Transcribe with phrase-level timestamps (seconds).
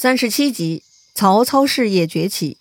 [0.00, 2.56] 三十七集，曹操事业崛起。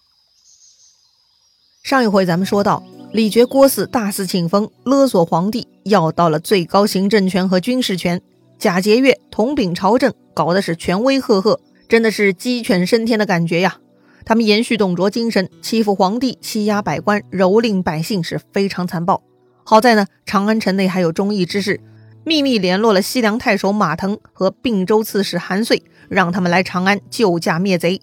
[1.84, 8.20] 上一回咱们说到，李傕郭汜大肆庆封，勒索皇帝，要到了最高行政权和军事权。
[8.58, 13.78] 贾节钺统秉朝政，搞的是权威赫赫，真的是鸡犬升天的感觉呀。
[14.26, 19.22] 他们延续董卓精神，欺负皇帝，欺压百官，蹂躏百姓，是非常残暴。
[19.64, 21.80] 好在呢，长安城内还有忠义之士。
[22.28, 28.02] 秘密联络了西凉太守马腾和并州刺史韩遂，让他们来长安救驾灭贼。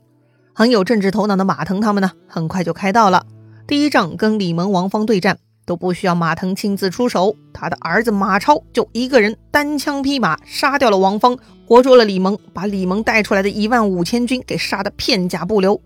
[0.54, 3.26] 很有政治头脑的马腾他们呢，很快就开到了。
[3.67, 5.36] 第一仗跟李蒙、王方对战，
[5.67, 11.36] 都不需要马腾亲自出手，他的儿子马超就一个人单枪匹马杀掉了王方，
[11.67, 15.79] 活捉了李蒙，把李蒙带出来的一万五千军给杀得片甲不留。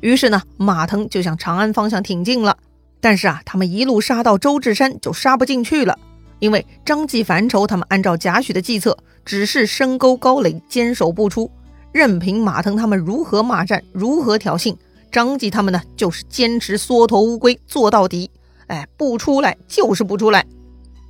[0.00, 2.56] 于是呢，马腾就向长安方向挺进了。
[3.02, 5.98] 但是啊，他们一路杀到周至山，就杀不进去了。
[6.42, 11.48] 因为张继、烦愁他们按照贾诩的计策，只是深沟高垒，坚守不出，
[11.92, 14.76] 任凭马腾他们如何骂战，如何挑衅，
[15.12, 18.28] 张继他们呢，就是坚持缩头乌龟做到底。
[18.66, 20.44] 哎，不出来就是不出来。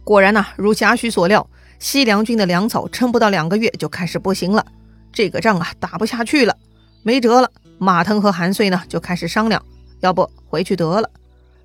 [0.05, 4.67] 果然呢，如贾诩所料，西凉军的粮草撑不到两个月就开始不行了，
[5.15, 6.55] 这个仗啊打不下去了，
[7.03, 7.51] 没辙了。
[7.79, 9.65] 马腾和韩遂呢就开始商量，
[10.01, 11.09] 要不回去得了。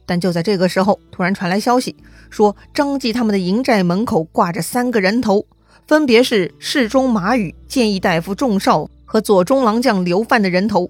[0.07, 1.95] 但就在这个时候，突然传来消息，
[2.31, 5.45] 说张继他们的营寨门口挂着三个人头，
[5.85, 10.89] 分别是侍中马宇、谏议大夫仲绍和左中郎将刘范的人头。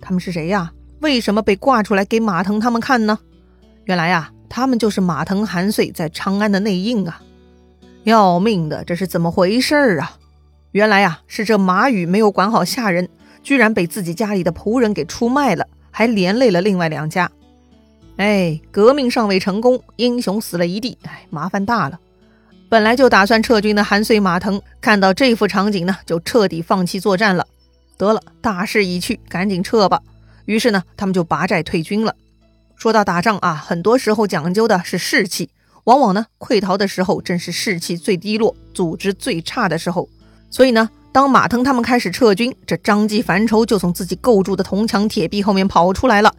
[0.00, 0.72] 他们是谁呀？
[1.00, 3.18] 为什么被挂出来给马腾他们看呢？
[3.84, 7.22] 原来呀，他们就是马腾、韩遂在长安的内应啊！
[8.04, 10.18] 要命的，这是怎么回事啊？
[10.72, 13.08] 原来呀，是这马宇没有管好下人，
[13.42, 17.30] 居然被自己家里的仆人给出卖了，还连累了另外两家。
[18.20, 21.98] 哎，革命尚未成功，英雄死了一地，哎，麻烦大了。
[22.68, 27.46] 本来就打算撤军的韩遂、马腾，看到这幅场景呢，就彻底放弃作战了。
[27.96, 30.02] 得了，大势已去，赶紧撤吧。
[30.44, 32.14] 于是呢，他们就拔寨退军了。
[32.76, 35.48] 说到打仗啊，很多时候讲究的是士气，
[35.84, 40.06] 往往呢，溃逃的时候正是士气最低落、组织最差的时候。
[40.50, 46.30] 所以呢，当马腾他们开始撤军，这张继、樊稠就从自己构筑的铜墙铁壁后面跑出来了。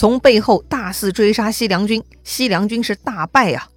[0.00, 3.68] 从背后大肆追杀西凉军，西凉军是大败呀。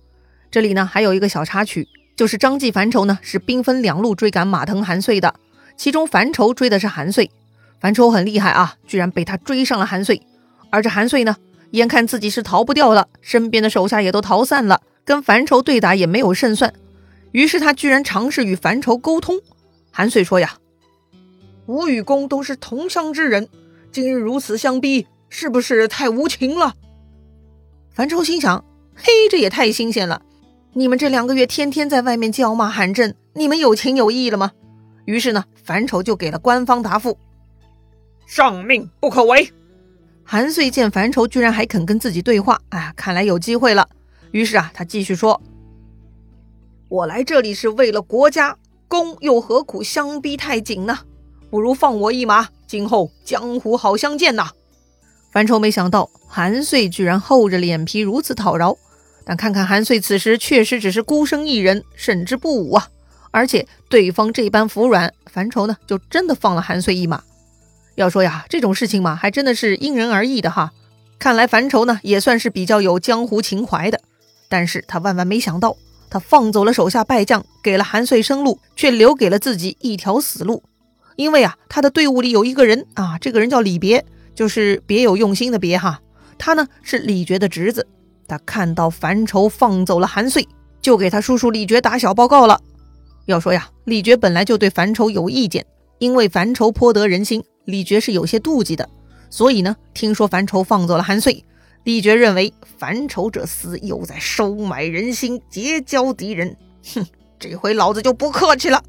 [0.49, 1.85] 这里呢还有一个小插曲，
[2.15, 5.35] 就是张继、樊稠呢是兵分两路追赶马腾、韩遂的。
[5.75, 7.29] 其中樊稠追的是韩遂，
[7.81, 10.21] 樊稠很厉害啊，居然被他追上了韩遂。
[10.69, 11.35] 而这韩遂呢，
[11.71, 16.73] 眼看自己是逃不掉了，身边的手下也都逃散了，跟樊稠对打也没有胜算，
[17.33, 19.41] 于是他居然尝试与樊稠沟通。
[19.91, 20.53] 韩遂说呀
[21.67, 23.49] ：“吾与公都是同乡之人，
[23.91, 26.75] 今日如此相逼。”是不是太无情了？
[27.89, 28.63] 樊稠心想
[28.93, 30.21] ：“嘿，这也太新鲜了！
[30.73, 34.51] 你们这两个月天天在外面叫骂韩正，你们有情有义了吗？”
[35.05, 37.17] 于是呢，樊稠就给了官方答复
[38.27, 39.51] ：“上命不可违。”
[40.23, 43.89] 韩遂见樊稠居然还肯跟自己对话，啊，看来有机会了。
[44.29, 45.41] 于是啊，他继续说
[46.89, 48.55] ：“我来这里是为了国家，
[48.87, 50.99] 公又何苦相逼太紧呢？
[51.49, 54.51] 不如放我一马，今后江湖好相见呐！”
[55.33, 58.77] 樊稠没想到韩遂居然厚着脸皮如此讨饶，
[59.25, 62.87] 但看看韩遂此时确实只是孤身一人，胜之不武啊！
[63.31, 67.23] 而且对方这般服软，樊稠呢就真的放了韩遂一马。
[67.95, 70.71] 要说呀，这种事情嘛，还真的是因人而异的哈。
[71.17, 73.99] 看来樊稠呢也算是比较有江湖情怀的，
[74.49, 75.75] 但是他万万没想到，
[76.11, 80.61] 他放走了手下败将，给了韩遂生路，却留给了自己一条死路。
[81.15, 84.05] 因为啊，他的队伍里有一个人啊，这个人叫李别。
[84.35, 86.01] 就是别有用心的别哈，
[86.37, 87.87] 他呢是李珏的侄子，
[88.27, 90.47] 他看到樊稠放走了韩遂，
[90.81, 92.59] 就给他叔叔李珏打小报告了。
[93.25, 95.65] 要说呀，李珏本来就对樊稠有意见，
[95.99, 98.89] 因为樊稠颇得人心，李珏是有些妒忌的。
[99.29, 101.43] 所以呢，听说樊稠放走了韩遂，
[101.83, 106.55] 李珏认为樊稠这厮又在收买人心，结交敌人。
[106.93, 107.05] 哼，
[107.39, 108.83] 这回老子就不客气了。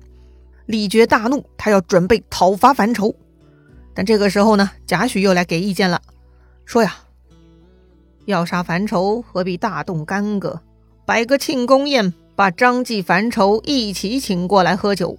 [0.66, 3.14] 李珏大怒，他要准备讨伐樊稠。
[3.94, 6.02] 但这个时候呢，贾诩又来给意见了，
[6.64, 6.96] 说呀，
[8.24, 10.60] 要杀樊稠，何必大动干戈，
[11.06, 15.16] 摆个庆功宴，把张继、樊稠一起请过来喝酒，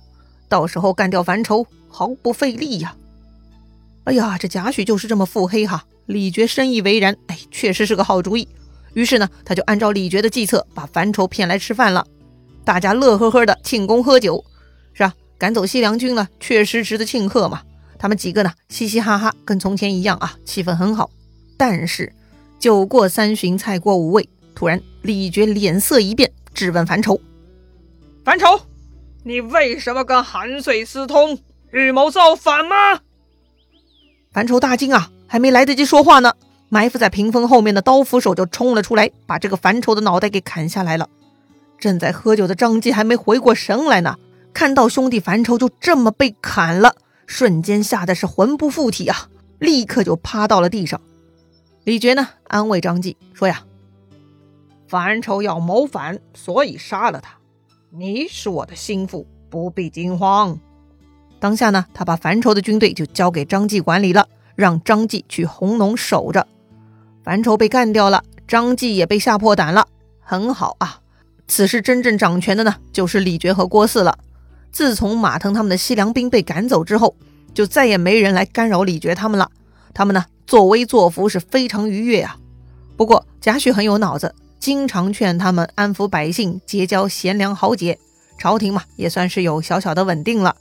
[0.49, 2.95] 到时候干掉樊稠，毫不费力呀。
[4.03, 5.85] 哎呀，这贾诩就是这么腹黑哈。
[6.05, 8.47] 李傕深以为然，哎，确实是个好主意。
[8.93, 12.05] 于是呢，他就按照李傕的计策，把樊稠骗来吃饭了，
[12.63, 14.43] 大家乐呵呵的庆功喝酒，
[14.93, 15.13] 是吧？
[15.37, 17.63] 赶走西凉军了，确实值得庆贺嘛。
[18.05, 21.09] 他们几个呢，嘻嘻哈哈，跟从前一样啊，气氛很好。
[21.57, 22.13] 但是
[22.59, 27.19] 酒过三巡，菜过五味，突然李觉脸色一变，质问樊稠
[28.23, 28.61] ：“樊稠，
[29.23, 31.39] 你为什么跟韩遂私通，
[31.71, 32.75] 预谋造反吗？”
[34.31, 36.35] 樊稠大惊啊，还没来得及说话呢，
[36.69, 41.09] 埋伏在屏风后面的刀斧手就冲了出来，把这个樊稠的脑袋给砍下来了。
[41.79, 44.15] 正在喝酒的张继还没回过神来呢，
[44.53, 46.95] 看到兄弟樊稠就这么被砍了，
[47.25, 49.29] 瞬间吓得是魂不附体啊，
[49.59, 51.01] 立刻就趴到了地上。
[51.83, 53.63] 李傕呢，安慰张继说呀
[54.87, 57.35] ：“樊稠要谋反，所以杀了他。
[57.91, 60.59] 你是我的心腹，不必惊慌。”
[61.39, 66.47] 当下呢，他把樊稠的军队就交给张继管理了，让张继去红农守着。
[67.23, 69.87] 樊稠被干掉了，张继也被吓破胆了。
[70.19, 71.01] 很好啊，
[71.47, 74.17] 此时真正掌权的呢，就是李傕和郭汜了。
[74.75, 77.15] 自从马腾他们的西凉兵被赶走之后，
[77.53, 79.49] 就再也没人来干扰李傕他们了。
[79.93, 80.25] 他们呢？
[80.45, 82.35] 作威作福是非常愉悦啊，
[82.97, 87.97] 不过贾诩很有脑子，经常劝他们安抚百姓，结交贤良豪杰，
[88.37, 90.57] 朝廷嘛也算是有小小的稳定了。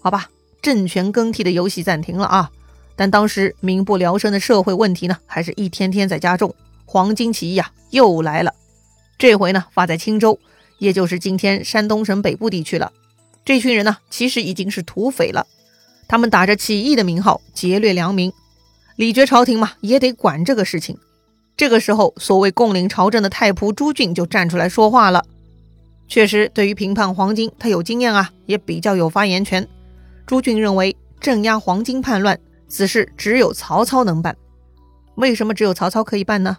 [0.00, 0.30] 好吧，
[0.62, 2.50] 政权更替的游戏暂停了啊，
[2.96, 6.54] 但当时民不聊生的社会问题呢，还是一天天在加重。
[6.86, 8.54] 黄巾起义啊又来了，
[9.18, 10.38] 这回呢发在青州，
[10.78, 12.90] 也就是今天山东省北部地区了。
[13.44, 15.46] 这群人呢其实已经是土匪了，
[16.08, 18.32] 他们打着起义的名号劫掠良民。
[18.96, 20.96] 李傕朝廷嘛，也得管这个事情。
[21.56, 25.24] 这个时候，所谓共领朝政的太仆朱俊就站出来说话了。
[26.08, 29.66] 确实，对于评判黄巾，他有经验啊，也比较有发言权。
[30.26, 32.38] 朱俊认为，镇压黄巾叛乱，
[32.68, 34.36] 此事只有曹操能办。
[35.16, 36.58] 为什么只有曹操可以办呢？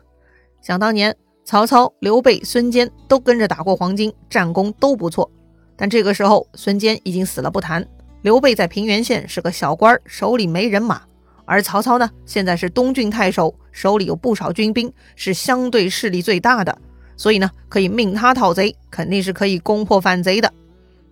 [0.62, 5.30] 想当年，曹操、刘备、孙坚都跟着打过黄巾，战功都不错。
[5.76, 7.86] 但这个时候，孙坚已经死了不谈，
[8.22, 11.02] 刘备在平原县是个小官，手里没人马。
[11.46, 16.76] 而曹操呢，现在是东郡太守，手里有不少军兵，是相对势力最大的，
[17.16, 20.52] 所以呢，可以命他讨贼，肯定是可以攻破反贼的。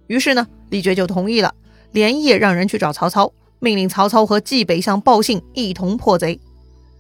[0.08, 1.54] 于是呢，李傕就同意了，
[1.92, 6.40] 连夜让人去找曹操，命令曹操和冀北相报信一同破贼。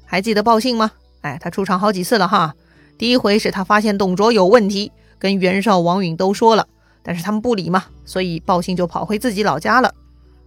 [0.06, 0.92] 还记得报信吗？
[1.21, 2.54] 哎，他出场好几次了哈。
[3.00, 6.68] 第一回是他发现董卓有问题，跟袁绍、王允都说了，
[7.03, 9.94] 但是他们不理嘛，所以报信就跑回自己老家了。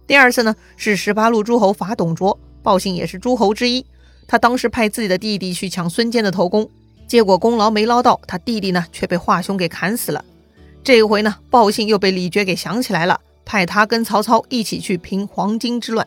[0.07, 2.37] 第二次呢，是十八路诸侯伐董卓。
[2.63, 3.85] 报信也是诸侯之一，
[4.27, 6.69] 他当时派自己的弟弟去抢孙坚的头功，
[7.07, 10.25] 结果功劳没捞到，他弟弟呢却被华雄给砍死了。
[10.83, 16.05] 这一回呢，报信又被李傕给想起来了，派他跟曹操一起去平黄巾之乱。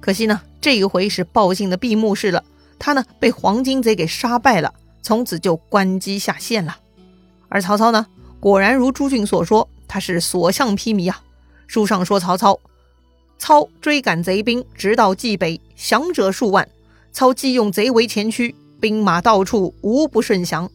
[0.00, 2.44] 可惜呢，这一回是报信的闭幕式了，
[2.78, 6.76] 他呢被黄巾贼给杀败了，从此就关机下线了。
[7.48, 8.06] 而曹操呢，
[8.40, 11.22] 果然如朱俊所说，他是所向披靡啊。
[11.66, 12.58] 书上说曹操。
[13.38, 16.68] 操追赶贼兵，直到冀北，降者数万。
[17.12, 20.68] 操既用贼为前驱，兵马到处无不顺降。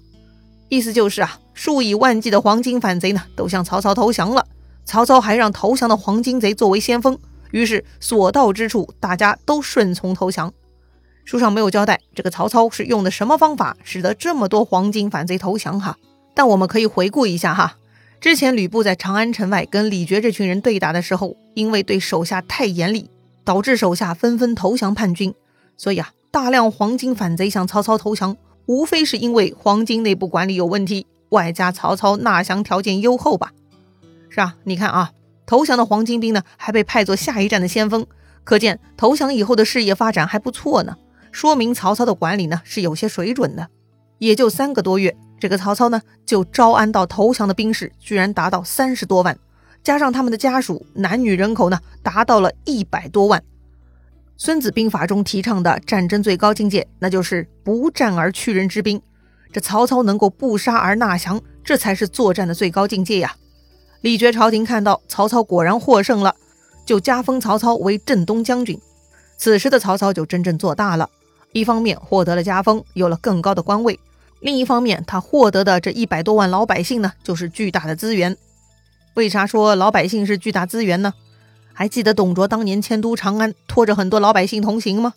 [0.70, 4.48] 意思就是啊，数以万计的黄金反贼呢，都向曹操投降了。
[4.86, 7.18] 曹操还让投降的黄巾贼作为先锋，
[7.52, 10.54] 于是所到之处，大家都顺从投降。
[11.26, 15.98] 书上没有交代这个曹操是用的什么方法，使得这么多黄金反贼投降哈。
[16.34, 17.78] 但我们可以回顾一下哈。
[18.20, 23.10] 之前吕布在长安城外跟李傕这群人对打的时候，因为对手下太严厉，
[23.44, 25.34] 导致手下纷纷投降叛军，
[25.76, 33.52] 所以啊，大量黄巾反贼向曹操投降，无非是因为黄巾内部管理有问题，外加曹操纳降条件优厚吧？
[34.30, 35.12] 是啊，你看啊，
[35.46, 38.08] 投降的黄巾兵呢，还被派作下一站的先锋，
[38.46, 40.96] 可见投降以后的事业发展还不错呢，
[41.34, 43.68] 说明曹操的管理呢是有些水准的，
[44.20, 45.14] 也就三个多月。
[45.44, 49.38] 这个曹操呢，就招安到投降的兵士，居然达到三十多万，
[49.84, 53.44] 加上他们的家属，男女人口呢，达到了一百多万。
[54.38, 59.02] 孙子兵法中提倡的战争最高境界，那就是不战而屈人之兵。
[59.52, 63.36] 这曹操能够不杀而纳降，这才是作战的最高境界呀！
[64.00, 66.34] 李傕朝廷看到曹操果然获胜了，
[66.86, 68.80] 就加封曹操为镇东将军。
[69.36, 71.10] 此时的曹操就真正做大了，
[71.52, 74.00] 一方面获得了加封，有了更高的官位。
[74.44, 78.36] 另一方面，他获得的这一百多万老百姓呢，就是巨大的资源。
[79.14, 81.14] 为啥说老百姓是巨大资源呢？
[81.72, 85.14] 还记得董卓当年迁都长安，拖着很多老百姓同行吗？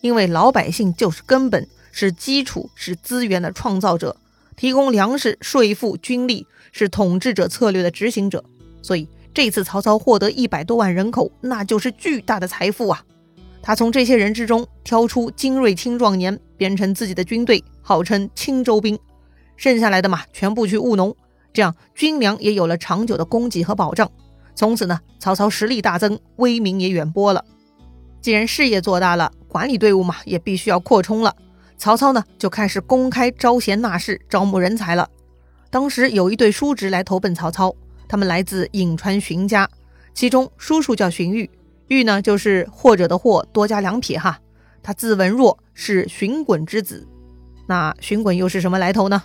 [0.00, 4.16] 因为老百姓就是根本，是基础，是资源的创造者，
[4.56, 8.42] 提供粮食、税赋、军力，是统治者策略的执行者。
[8.80, 13.04] 所以这次曹操获得一百多万人口，那就是巨大的财富啊！
[13.62, 17.62] 他从这些人之中挑出精锐青壮年，编成自己的军队。
[17.84, 18.96] 号称青州兵，
[19.56, 21.14] 剩下来的嘛，全部去务农，
[21.52, 24.08] 这样军粮也有了长久的供给和保障。
[24.54, 27.44] 从此呢，曹操实力大增，威名也远播了。
[28.20, 31.34] 既然事业做大了，管理队伍嘛，也必须要扩充了。
[31.76, 35.08] 曹操呢，就开始公开招贤纳士，招募人才了。
[35.68, 37.74] 当时有一对叔侄来投奔曹操，
[38.06, 39.68] 他们来自颍川荀家，
[40.14, 41.50] 其中叔叔叫荀彧，
[41.92, 44.40] 彧呢就是或者的或，多加两撇哈。
[44.82, 47.06] 他字文若，是荀滚之子。
[47.68, 49.22] 那荀滚又是什么来头呢？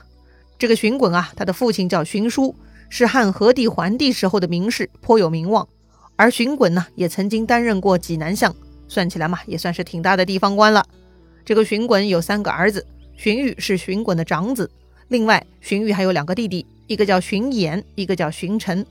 [0.60, 2.56] 这个荀滚啊，他的父亲叫荀叔，
[2.90, 5.68] 是汉和帝桓帝时候的名士，颇有名望。
[6.16, 8.56] 而荀滚呢，也曾经担任过济南相，
[8.88, 10.86] 算起来嘛，也算是挺大的地方官了。
[11.46, 14.70] 这个荀滚有三个儿子，荀彧是荀滚的长子，
[15.08, 18.86] 另外荀彧还有两个弟弟，一个叫荀衍，一个叫荀臣。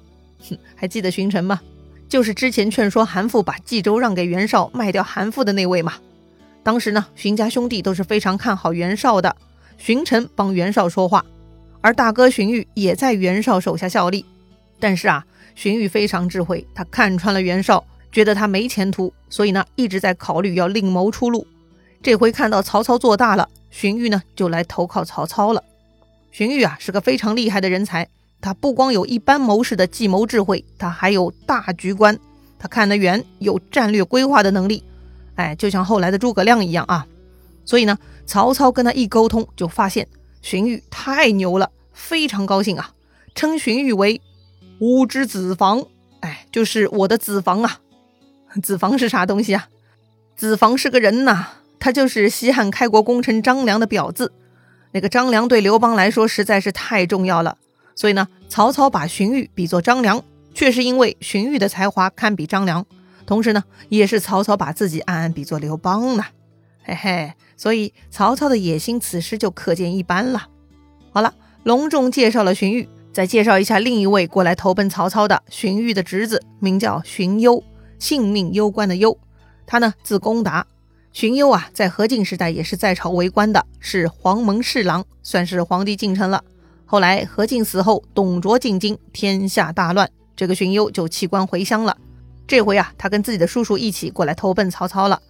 [0.49, 1.61] 哼，还记得荀臣吗？
[2.09, 5.95] 就是之前劝说韩馥把冀州让给袁绍，卖掉韩馥的那位嘛。
[6.63, 9.37] 当时呢，荀家兄弟都是非常看好袁绍的。
[9.79, 11.25] 荀臣帮袁绍说话，
[11.81, 14.25] 而大哥荀彧也在袁绍手下效力。
[14.81, 21.47] 但是啊，荀彧非常智慧，他看穿了袁绍，觉得他没前途，所以呢，一直在考虑要另谋出路。
[22.03, 25.63] 这回看到曹操做大了，荀彧呢就来投靠曹操了。
[26.33, 28.09] 荀彧啊是个非常厉害的人才，
[28.41, 32.19] 他不光有一般谋士的计谋智慧，他还有大局观，
[32.59, 34.85] 他看得远，有战略规划的能力。
[35.35, 37.07] 哎，就像后来的诸葛亮一样啊，
[37.65, 40.07] 所以呢，曹操跟他一沟通，就发现
[40.41, 42.93] 荀彧太牛了，非常高兴啊，
[43.35, 44.21] 称荀彧为
[44.81, 45.85] “吾之子房”，
[46.21, 47.81] 哎，就是我的子房啊。
[48.63, 49.69] 子房是啥东西啊？
[50.35, 54.33] 子房是个人呐，他就是西汉开国功臣张良的表字。
[54.93, 57.59] 那个张良对刘邦来说实在是太重要了，
[57.97, 60.23] 所以呢，曹操把荀彧比作张良，
[60.55, 62.87] 却是因为荀彧的才华堪比张良。
[63.27, 66.25] 同时呢，也是曹操把自己暗暗比作刘邦呢，
[66.85, 70.47] 嘿嘿，所以曹操的野心此时就可见一斑了。
[71.11, 71.35] 好了，
[71.65, 77.65] 隆重介绍了荀彧，再介绍一下另一位过来投奔曹操的荀彧的侄子，名叫荀攸，
[77.99, 79.19] 性命攸关的攸。
[79.67, 80.65] 他呢字公达，
[81.13, 86.45] 荀攸啊，在何进时代也是在朝为官的，是黄门侍郎，算是皇帝近臣了。
[86.87, 91.97] 后来何进死后，董卓进京，天下大乱，这个荀攸就弃官回乡了。
[92.47, 95.21] 这回啊，他跟自己的叔叔一起过来投奔曹操了。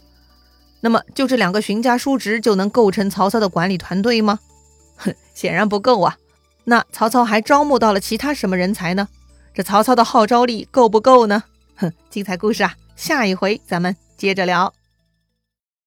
[0.82, 4.38] 那么，就这两个荀家叔侄就能构成曹操的管理团队吗？
[4.96, 6.16] 哼，显然不够啊。
[6.64, 9.08] 那曹操还招募到了其他什么人才呢？
[9.54, 11.42] 这曹操的号召力够不够呢？
[11.76, 14.72] 哼，精彩故事啊，下一回咱们接着聊。